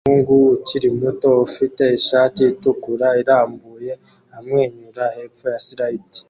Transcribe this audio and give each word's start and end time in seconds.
Umuhungu 0.07 0.35
ukiri 0.55 0.89
muto 0.99 1.29
ufite 1.47 1.83
ishati 1.97 2.39
itukura 2.53 3.07
irambuye 3.21 3.91
amwenyura 4.37 5.03
hepfo 5.17 5.45
ya 5.53 5.59
slide 5.65 6.07